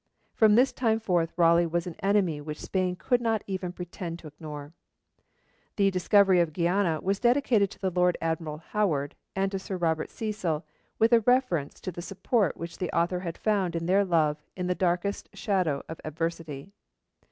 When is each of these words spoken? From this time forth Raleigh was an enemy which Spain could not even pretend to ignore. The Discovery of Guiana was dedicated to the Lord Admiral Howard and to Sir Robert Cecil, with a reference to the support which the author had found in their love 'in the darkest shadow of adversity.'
From 0.33 0.55
this 0.55 0.71
time 0.73 0.99
forth 0.99 1.31
Raleigh 1.37 1.67
was 1.67 1.85
an 1.85 1.93
enemy 2.01 2.41
which 2.41 2.59
Spain 2.59 2.95
could 2.95 3.21
not 3.21 3.43
even 3.45 3.71
pretend 3.71 4.17
to 4.17 4.27
ignore. 4.27 4.73
The 5.75 5.91
Discovery 5.91 6.39
of 6.39 6.53
Guiana 6.53 6.99
was 7.01 7.19
dedicated 7.19 7.69
to 7.69 7.79
the 7.79 7.91
Lord 7.91 8.17
Admiral 8.19 8.57
Howard 8.57 9.13
and 9.35 9.51
to 9.51 9.59
Sir 9.59 9.77
Robert 9.77 10.09
Cecil, 10.09 10.65
with 10.97 11.13
a 11.13 11.19
reference 11.19 11.79
to 11.81 11.91
the 11.91 12.01
support 12.01 12.57
which 12.57 12.79
the 12.79 12.89
author 12.97 13.19
had 13.19 13.37
found 13.37 13.75
in 13.75 13.85
their 13.85 14.03
love 14.03 14.41
'in 14.55 14.65
the 14.65 14.73
darkest 14.73 15.29
shadow 15.37 15.83
of 15.87 16.01
adversity.' 16.03 16.71